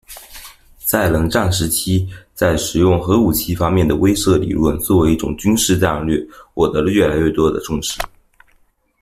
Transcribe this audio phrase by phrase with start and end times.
[0.83, 6.19] 在冷战时期，在使用核武器方面的威慑理论作为一种军事战略
[6.55, 7.99] 获得了越来越多的重视。